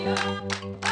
[0.00, 0.89] Música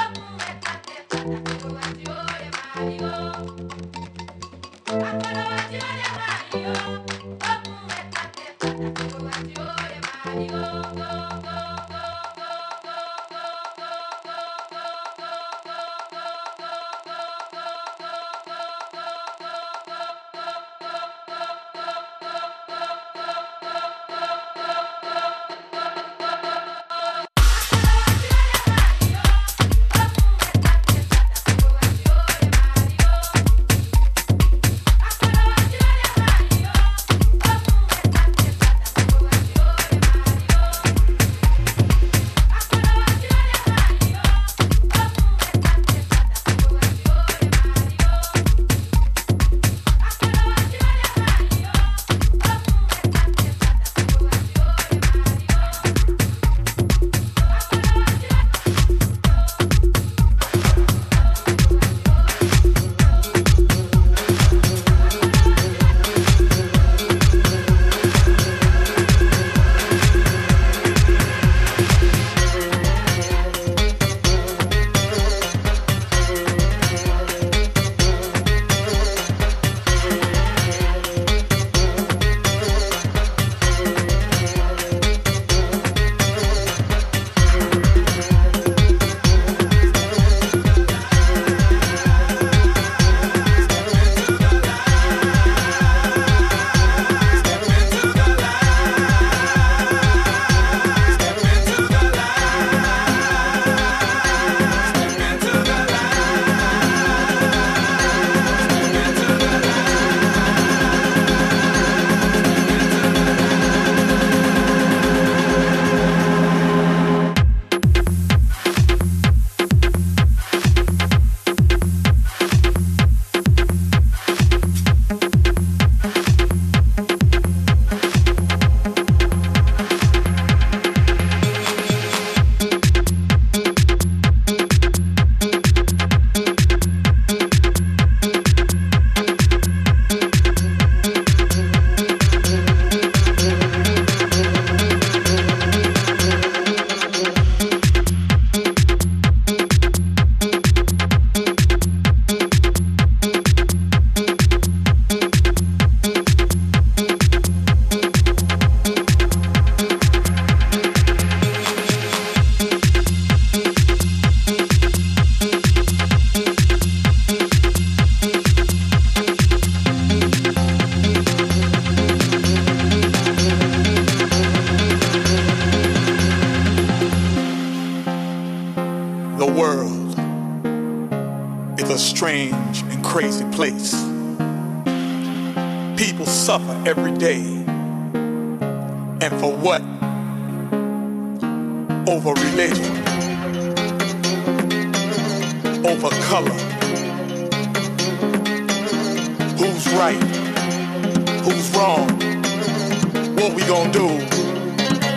[203.48, 204.08] what we gonna do.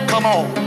[0.08, 0.61] Come on.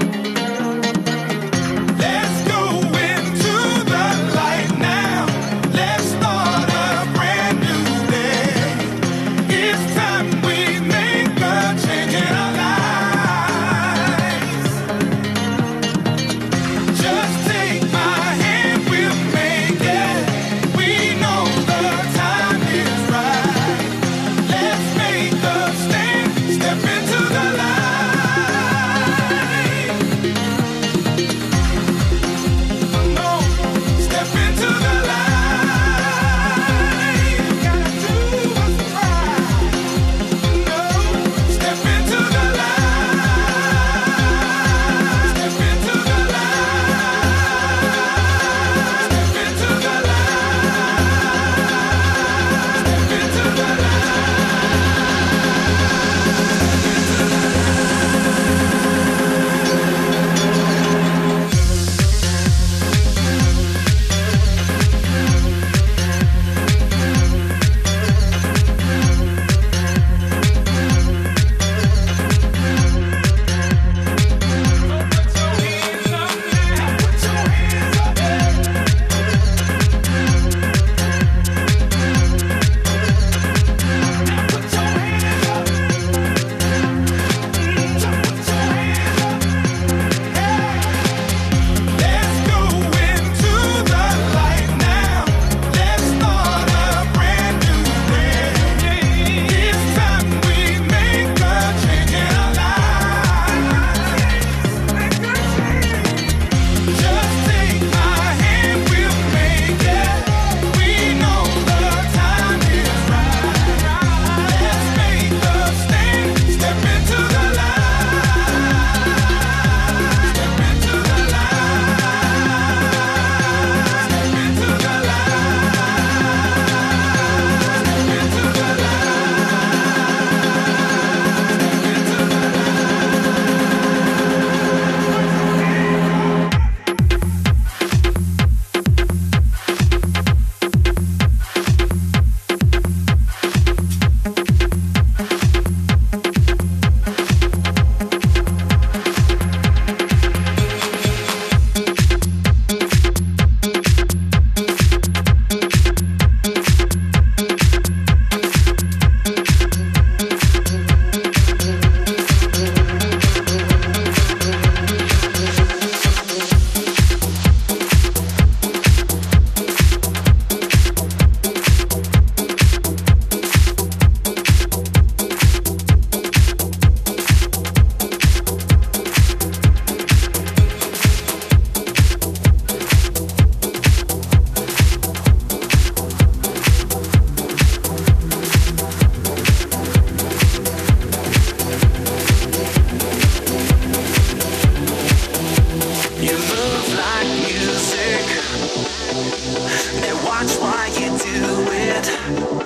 [202.25, 202.64] Thank you.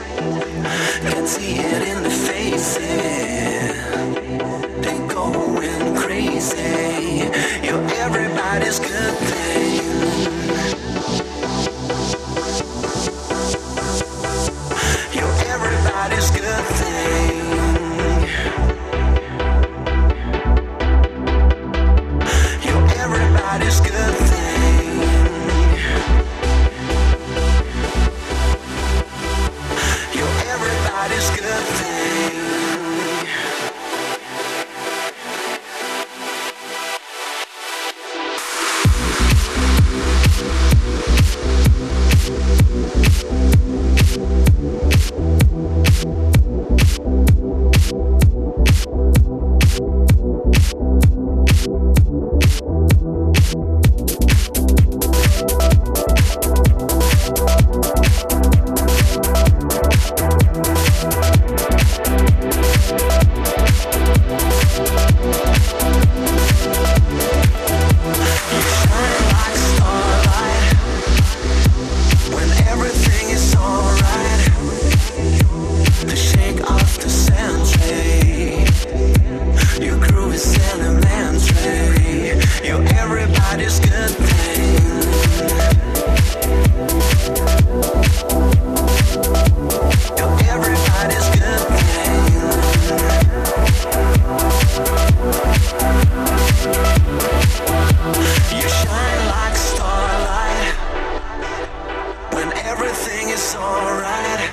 [102.89, 104.49] everything is alright.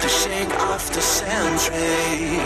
[0.00, 2.42] To shake off the century